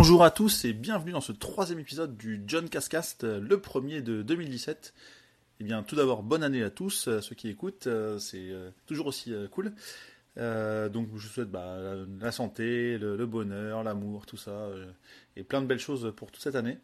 [0.00, 4.22] Bonjour à tous et bienvenue dans ce troisième épisode du John Cascast, le premier de
[4.22, 4.94] 2017.
[5.60, 8.70] Eh bien, tout d'abord, bonne année à tous, euh, ceux qui écoutent, euh, c'est euh,
[8.86, 9.74] toujours aussi cool.
[10.36, 11.76] donc, je vous souhaite bah,
[12.18, 14.70] la santé, le, bonheur, l'amour, tout ça,
[15.36, 16.78] et plein de belles choses pour toute cette année.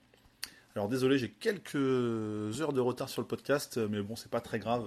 [0.75, 4.59] Alors, désolé, j'ai quelques heures de retard sur le podcast, mais bon, c'est pas très
[4.59, 4.85] grave,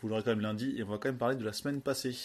[0.00, 2.16] vous l'aurez quand même lundi, et on va quand même parler de la semaine passée.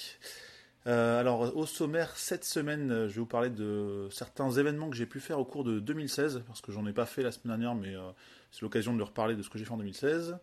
[0.86, 4.98] Euh, alors, au sommaire, cette semaine, euh, je vais vous parler de certains événements que
[4.98, 7.58] j'ai pu faire au cours de 2016, parce que j'en ai pas fait la semaine
[7.58, 8.12] dernière, mais euh,
[8.52, 10.38] c'est l'occasion de reparler de ce que j'ai fait en 2016.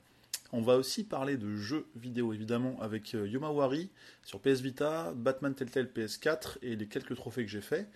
[0.52, 3.90] On va aussi parler de jeux vidéo, évidemment, avec Yomawari
[4.24, 7.88] sur PS Vita, Batman Telltale PS4 et les quelques trophées que j'ai fait.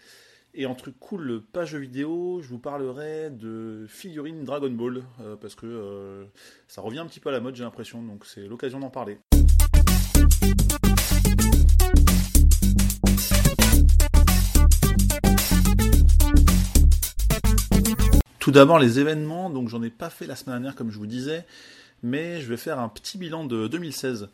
[0.56, 5.02] Et en truc cool, pas jeux vidéo, je vous parlerai de figurines Dragon Ball,
[5.40, 6.28] parce que
[6.68, 9.18] ça revient un petit peu à la mode, j'ai l'impression, donc c'est l'occasion d'en parler.
[18.44, 21.06] Tout d'abord les événements, donc j'en ai pas fait la semaine dernière comme je vous
[21.06, 21.46] disais,
[22.02, 24.28] mais je vais faire un petit bilan de 2016.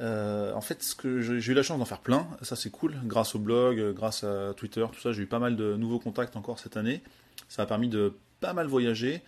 [0.00, 3.38] Euh, en fait, j'ai eu la chance d'en faire plein, ça c'est cool, grâce au
[3.38, 6.78] blog, grâce à Twitter, tout ça, j'ai eu pas mal de nouveaux contacts encore cette
[6.78, 7.02] année.
[7.50, 9.20] Ça a permis de pas mal voyager.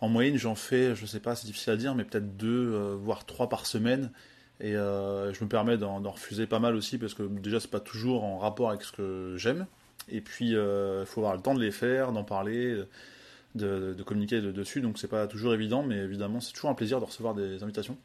[0.00, 2.94] En moyenne, j'en fais, je sais pas, c'est difficile à dire, mais peut-être deux, euh,
[2.96, 4.12] voire trois par semaine.
[4.60, 7.80] Et euh, je me permets d'en refuser pas mal aussi parce que déjà c'est pas
[7.80, 9.66] toujours en rapport avec ce que j'aime.
[10.08, 12.80] Et puis il faut avoir le temps de les faire, d'en parler
[13.54, 17.04] de, communiquer dessus, donc c'est pas toujours évident, mais évidemment c'est toujours un plaisir de
[17.04, 17.96] recevoir des invitations.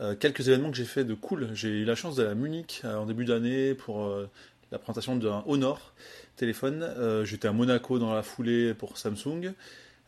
[0.00, 2.82] Euh, quelques événements que j'ai fait de cool, j'ai eu la chance d'aller à Munich
[2.84, 4.30] euh, en début d'année pour euh,
[4.70, 5.92] la présentation d'un Honor
[6.36, 6.86] téléphone.
[7.24, 9.54] J'étais à Monaco dans la foulée pour Samsung.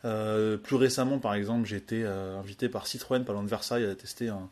[0.01, 4.47] plus récemment, par exemple, j'ai été invité par Citroën, par de Versailles, à tester un,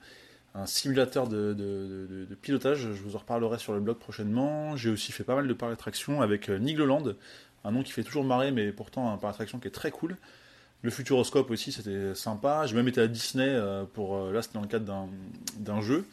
[0.66, 2.80] simulateur de, de, pilotage.
[2.80, 4.76] Je vous en reparlerai sur le blog prochainement.
[4.76, 7.14] J'ai aussi fait pas mal de d'attraction avec Nigloland,
[7.64, 10.18] un nom qui fait toujours marrer, mais pourtant un parc d'attraction qui est très cool.
[10.82, 12.66] Le Futuroscope aussi, c'était sympa.
[12.66, 14.16] J'ai même été à Disney euh, pour.
[14.16, 15.10] Euh, là, c'était dans le cadre
[15.58, 16.06] d'un jeu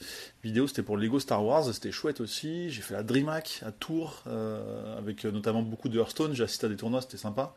[0.42, 2.68] vidéo, c'était pour Lego Star Wars, c'était chouette aussi.
[2.70, 6.34] J'ai fait la DreamHack à Tours, euh, avec notamment beaucoup de Hearthstone.
[6.34, 7.54] J'ai assisté à des tournois, c'était sympa.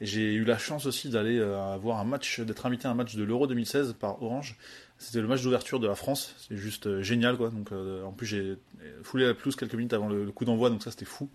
[0.00, 1.44] J'ai eu la chance aussi d'aller
[1.80, 4.56] voir un match, d'être invité à un match de l'Euro 2016 par Orange.
[4.96, 6.36] C'était le match d'ouverture de la France.
[6.38, 7.50] C'est juste génial, quoi.
[7.50, 8.58] Donc, en plus, j'ai
[9.02, 11.28] foulé la pelouse quelques minutes avant le coup d'envoi, donc ça, c'était fou.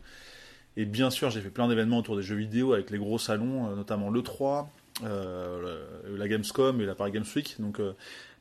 [0.75, 3.69] Et bien sûr, j'ai fait plein d'événements autour des jeux vidéo avec les gros salons,
[3.69, 4.67] euh, notamment l'E3,
[5.03, 5.85] euh,
[6.17, 7.55] la Gamescom et la Paris Games Week.
[7.59, 7.93] Donc euh,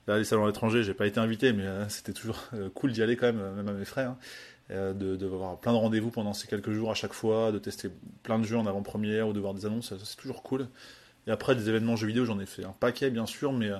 [0.06, 2.42] là, les salons étrangers, j'ai pas été invité, mais c'était toujours
[2.74, 4.10] cool d'y aller quand même, même à mes frères.
[4.70, 4.94] Hein.
[4.94, 7.90] de, de avoir plein de rendez-vous pendant ces quelques jours à chaque fois, de tester
[8.22, 10.68] plein de jeux en avant-première ou de voir des annonces, c'est toujours cool.
[11.26, 13.70] Et après, des événements jeux vidéo, j'en ai fait un paquet, bien sûr, mais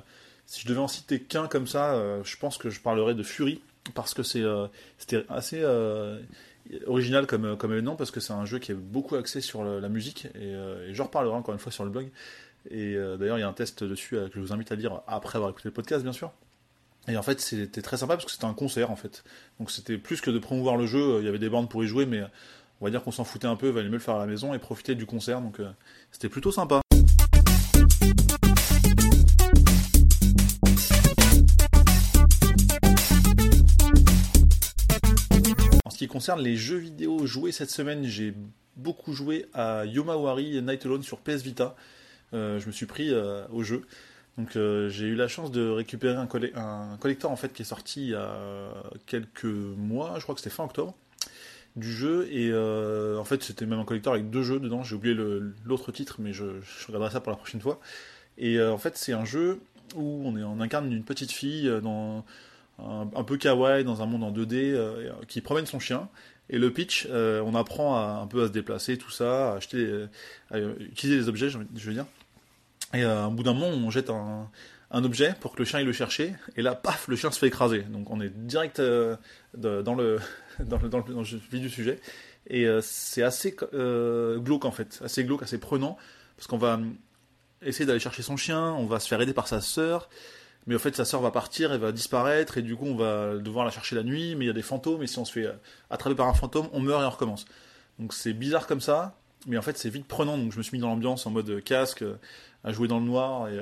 [0.47, 3.63] si je devais en citer qu'un comme ça, je pense que je parlerais de Fury,
[3.95, 4.45] parce que c'est
[4.99, 5.65] c'était assez
[6.87, 9.89] original comme, comme événement parce que c'est un jeu qui est beaucoup axé sur la,
[9.89, 12.11] musique et, euh, j'en reparlerai encore une fois sur le blog.
[12.71, 14.77] Et euh, d'ailleurs, il y a un test dessus euh, que je vous invite à
[14.77, 16.33] lire après avoir écouté le podcast, bien sûr.
[17.09, 19.25] Et en fait, c'était très sympa parce que c'était un concert en fait.
[19.59, 21.89] Donc c'était plus que de promouvoir le jeu, il y avait des bandes pour y
[21.89, 22.23] jouer, mais
[22.81, 24.27] on va dire qu'on s'en foutait un peu, il valait mieux le faire à la
[24.27, 25.41] maison et profiter du concert.
[25.41, 25.61] Donc
[26.13, 26.82] c'était plutôt sympa.
[36.23, 38.33] Concerne les jeux vidéo joués cette semaine, j'ai
[38.77, 41.75] beaucoup joué à Yomawari Night Alone sur PS Vita.
[42.33, 43.83] Euh, je me suis pris euh, au jeu.
[44.39, 47.65] Donc euh, j'ai eu la chance de récupérer un, un, collector en fait qui est
[47.65, 48.73] sorti il y a
[49.05, 50.95] quelques mois, je crois que c'était fin octobre,
[51.75, 52.29] du jeu.
[52.31, 54.85] Et en fait c'était même un collector avec deux jeux dedans.
[54.85, 55.17] J'ai oublié
[55.65, 57.81] l'autre titre, mais je, je, regarderai ça pour la prochaine fois.
[58.39, 59.59] Et en fait c'est un jeu
[59.97, 62.25] où on, est, on incarne une petite fille dans
[62.79, 66.09] un, peu kawaii dans un monde en 2D euh, qui promène son chien.
[66.51, 69.57] Et le pitch, euh, on apprend à, un peu à se déplacer, tout ça, à
[69.57, 70.07] acheter,
[70.51, 72.07] à utiliser les objets, je veux dire.
[72.95, 74.49] Et euh, au bout d'un moment, on jette un,
[74.91, 77.47] objet pour que le chien aille le chercher, et là, paf, le chien se fait
[77.47, 77.81] écraser.
[77.83, 78.79] Donc on est direct
[79.55, 80.19] dans, le,
[80.61, 81.99] dans, le, dans, le, vif du sujet.
[82.49, 85.97] Et c'est assez glauque en fait, assez glauque, assez prenant,
[86.37, 86.79] parce qu'on va
[87.63, 90.11] essayer d'aller chercher son chien, on va se faire aider par sa sœur,
[90.67, 93.37] mais au fait sa sœur va partir, elle va disparaître, et du coup on va
[93.37, 95.33] devoir la chercher la nuit, mais il y a des fantômes, et si on se
[95.33, 95.53] fait euh,
[95.91, 97.45] attraper par un fantôme, on meurt et on recommence.
[97.99, 99.17] Donc c'est bizarre comme ça,
[99.47, 101.51] mais en fait c'est vite prenant, donc je me suis mis dans l'ambiance en mode
[101.51, 102.15] euh, casque, euh,
[102.65, 103.59] à jouer dans le noir, et,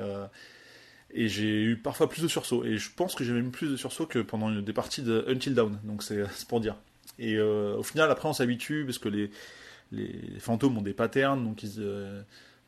[1.13, 3.75] et j'ai eu parfois plus de sursauts, et je pense que j'ai même plus de
[3.75, 6.75] sursauts que pendant des parties de Until Dawn, donc c'est pour dire.
[7.17, 9.31] Et au final après on s'habitue, parce que les,
[9.91, 11.81] les fantômes ont des patterns, donc ils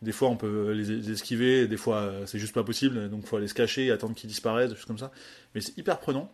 [0.04, 3.28] des fois, on peut les esquiver, des fois, euh, c'est juste pas possible, donc il
[3.28, 5.12] faut aller se cacher, attendre qu'ils disparaissent, des choses comme ça.
[5.56, 6.32] Mais c'est hyper prenant.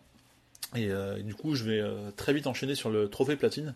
[0.76, 3.74] Et euh, du coup, je vais euh, très vite enchaîner sur le trophée platine.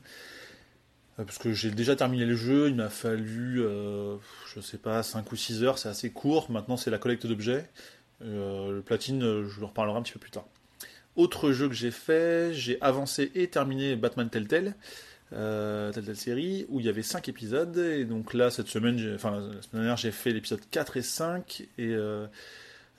[1.16, 3.62] parce que j'ai déjà terminé le jeu, il m'a fallu,
[4.54, 6.50] je sais pas, 5 ou 6 heures, c'est assez court.
[6.50, 7.68] Maintenant, c'est la collecte d'objets.
[8.20, 10.46] le platine, je vous reparlerai un petit peu plus tard.
[11.14, 14.74] Autre jeu que j'ai fait, j'ai avancé et terminé Batman Telltale.
[15.34, 17.76] Euh, telle série, où il y avait 5 épisodes.
[17.76, 21.62] Et donc là, cette semaine, enfin, la semaine dernière, j'ai fait l'épisode 4 et 5.
[21.78, 22.26] Et euh,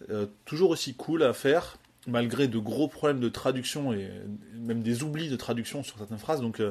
[0.09, 1.77] euh, toujours aussi cool à faire,
[2.07, 4.09] malgré de gros problèmes de traduction et
[4.53, 6.41] même des oublis de traduction sur certaines phrases.
[6.41, 6.61] Donc,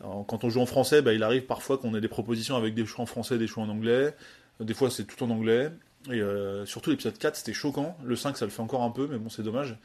[0.00, 2.86] quand on joue en français, bah, il arrive parfois qu'on ait des propositions avec des
[2.86, 4.14] choix en français, des choix en anglais.
[4.60, 5.70] Des fois, c'est tout en anglais.
[6.10, 6.22] Et
[6.66, 7.96] surtout, l'épisode 4, c'était choquant.
[8.04, 9.76] Le 5, ça le fait encore un peu, mais bon, c'est dommage.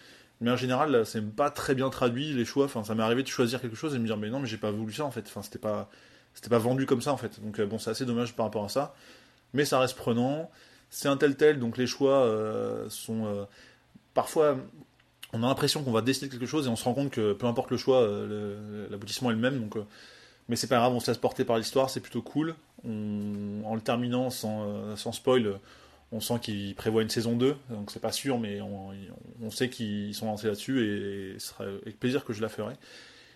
[0.41, 2.65] Mais en général, c'est pas très bien traduit les choix.
[2.65, 4.47] Enfin, ça m'est arrivé de choisir quelque chose et de me dire, mais non, mais
[4.47, 5.25] j'ai pas voulu ça en fait.
[5.27, 5.89] Enfin, c'était pas,
[6.33, 7.41] c'était pas vendu comme ça en fait.
[7.43, 8.95] Donc euh, bon, c'est assez dommage par rapport à ça.
[9.53, 10.49] Mais ça reste prenant.
[10.89, 13.45] C'est un tel tel, donc les choix euh, sont euh,
[14.13, 14.57] parfois.
[15.33, 17.45] On a l'impression qu'on va décider quelque chose et on se rend compte que peu
[17.45, 18.09] importe le choix,
[18.89, 19.59] l'aboutissement est le même.
[19.59, 19.77] Donc,
[20.47, 22.55] mais c'est pas grave, on se laisse porter par l'histoire, c'est plutôt cool.
[22.83, 25.59] en le terminant sans, sans spoil,
[26.11, 30.13] on sent qu'ils prévoient une saison 2, donc c'est pas sûr, mais on, sait qu'ils
[30.15, 32.73] sont lancés là-dessus et, ce sera avec plaisir que je la ferai.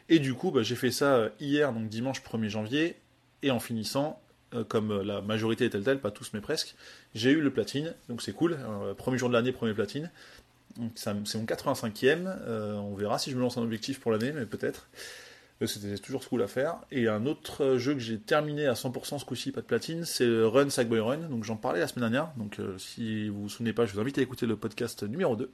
[0.09, 2.95] Et du coup, bah, j'ai fait ça hier, donc dimanche 1er janvier,
[3.41, 4.19] et en finissant,
[4.53, 6.75] euh, comme la majorité est telle telle, pas tous mais presque,
[7.13, 8.57] j'ai eu le platine, donc c'est cool.
[8.59, 10.09] Euh, premier jour de l'année, premier platine.
[10.95, 12.25] c'est mon 85e.
[12.25, 14.87] Euh, on verra si je me lance un objectif pour l'année, mais peut-être.
[15.65, 16.77] C'était toujours cool à faire.
[16.91, 20.27] Et un autre jeu que j'ai terminé à 100% ce coup-ci, pas de platine, c'est
[20.27, 21.17] Run Sackboy Run.
[21.29, 22.33] Donc j'en parlais la semaine dernière.
[22.37, 25.35] Donc euh, si vous vous souvenez pas, je vous invite à écouter le podcast numéro
[25.35, 25.51] 2.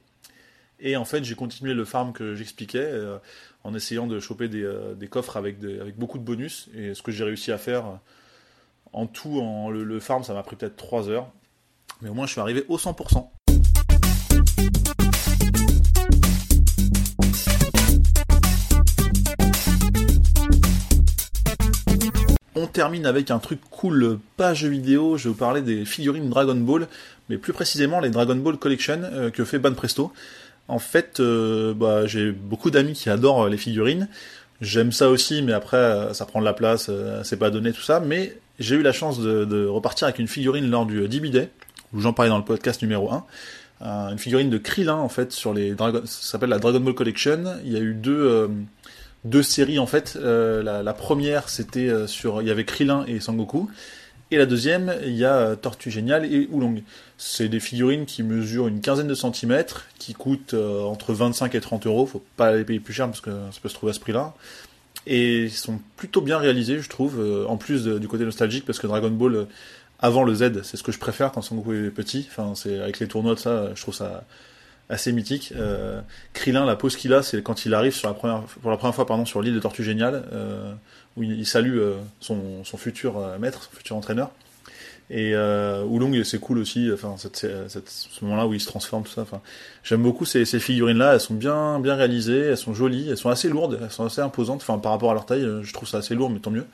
[0.80, 3.18] Et en fait, j'ai continué le farm que j'expliquais euh,
[3.64, 6.68] en essayant de choper des, euh, coffres avec, avec beaucoup de bonus.
[6.74, 8.00] Et ce que j'ai réussi à faire
[8.92, 11.30] en tout, en, le, le farm, ça m'a pris peut-être 3 heures.
[12.02, 13.28] Mais au moins, je suis arrivé au 100%.
[22.80, 26.54] Termine avec un truc cool, pas jeu vidéo, je vais vous parler des figurines Dragon
[26.54, 26.86] Ball,
[27.28, 30.14] mais plus précisément les Dragon Ball Collection euh, que fait Banpresto.
[30.66, 34.08] En fait, euh, bah, j'ai beaucoup d'amis qui adorent les figurines.
[34.62, 36.90] J'aime ça aussi, mais après, euh, ça prend de la place,
[37.22, 38.00] c'est pas donné, tout ça.
[38.00, 41.50] Mais j'ai eu la chance de, repartir avec une figurine lors du DB Day,
[41.92, 43.26] où j'en parlais dans le podcast numéro 1.
[44.12, 46.00] une figurine de Krillin, en fait, sur les Dragon...
[46.06, 47.44] s'appelle la Dragon Ball Collection.
[47.62, 48.48] Il y a eu deux
[49.24, 50.16] deux séries en fait.
[50.16, 53.68] Euh, la, première c'était euh, sur, il y avait Krillin et Sangoku,
[54.30, 56.82] et la deuxième il y a euh, Tortue Géniale et Oolong.
[57.18, 61.86] C'est des figurines qui mesurent une quinzaine de centimètres, qui coûtent entre 25 et 30
[61.86, 62.06] euros.
[62.06, 64.34] Faut pas les payer plus cher parce que ça peut se trouver à ce prix-là.
[65.06, 67.20] Et ils sont plutôt bien réalisés, je trouve.
[67.46, 69.46] en plus du côté nostalgique, parce que Dragon Ball
[69.98, 72.26] avant le Z, c'est ce que je préfère quand Sangoku est petit.
[72.30, 74.24] Enfin, c'est avec les tournois de ça, je trouve ça
[74.90, 75.52] assez mythique.
[75.56, 76.00] Euh,
[76.34, 78.94] Krillin, la pose qu'il a, c'est quand il arrive sur la première, pour la première
[78.94, 80.72] fois pardon, sur l'île de Tortue Géniale, euh,
[81.16, 84.30] où il, salue euh, son, son, futur euh, maître, son futur entraîneur.
[85.12, 89.02] Et euh, Oolong, c'est cool aussi, enfin, cette, cette, ce moment-là où il se transforme,
[89.02, 89.22] tout ça.
[89.22, 89.40] Enfin,
[89.82, 93.30] j'aime beaucoup ces, ces figurines-là, elles sont bien, bien réalisées, elles sont jolies, elles sont
[93.30, 94.60] assez lourdes, elles sont assez imposantes.
[94.62, 96.66] Enfin, par rapport à leur taille, je trouve ça assez lourd, mais tant mieux.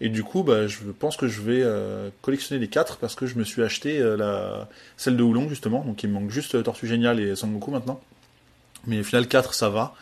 [0.00, 3.26] Et du coup, bah, je pense que je vais euh, collectionner les quatre parce que
[3.26, 5.84] je me suis acheté euh, la celle de Oolong justement.
[5.84, 8.00] Donc il me manque juste Tortue Génial et Sangoku maintenant.
[8.86, 9.94] Mais au final 4 ça va.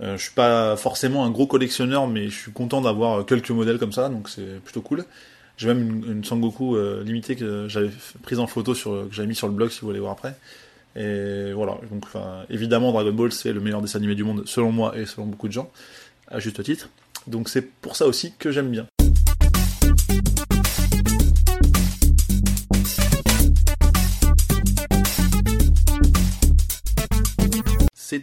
[0.00, 3.78] Euh, je suis pas forcément un gros collectionneur, mais je suis content d'avoir quelques modèles
[3.78, 5.04] comme ça, donc c'est plutôt cool.
[5.58, 7.90] J'ai même une, une Sangoku limitée que j'avais
[8.22, 10.34] prise en photo sur que j'avais mis sur le blog si vous voulez voir après.
[10.96, 12.04] Et voilà, donc
[12.50, 15.48] évidemment Dragon Ball c'est le meilleur dessin animé du monde selon moi et selon beaucoup
[15.48, 15.70] de gens,
[16.28, 16.88] à juste titre.
[17.26, 18.86] Donc c'est pour ça aussi que j'aime bien.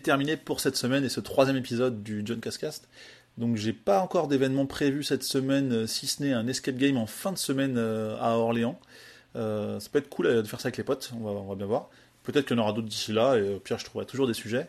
[0.04, 2.88] Terminé pour cette semaine et ce troisième épisode du John Cascast.
[3.38, 6.98] Donc j'ai pas encore d'événement prévu cette semaine, euh, si ce n'est un escape game
[6.98, 8.80] en fin de semaine euh, à Orléans.
[9.36, 11.90] Euh, ça peut être cool de faire ça avec les potes, on va, bien voir.
[12.24, 14.36] Peut-être qu'il y en aura d'autres d'ici là, et au pire je trouverai toujours des
[14.36, 14.68] sujets.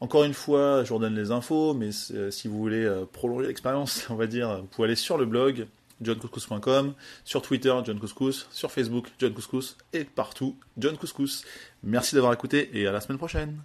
[0.00, 4.16] Encore une fois, je vous redonne les infos, mais si vous voulez prolonger l'expérience, on
[4.16, 5.66] va dire, vous pouvez aller sur le blog
[6.02, 11.44] johncouscous.com, sur Twitter John Couscous, sur Facebook John Couscous et partout John Couscous.
[11.82, 13.62] Merci d'avoir écouté et à la semaine prochaine.